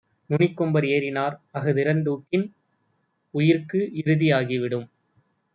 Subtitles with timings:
[0.29, 1.35] நுனிக்கொம்பர் ஏறினார்.
[1.53, 2.45] அஃதிறந் தூக்கின்,
[3.33, 4.87] உயிர்க்கு இறுதியாகிவிடும்.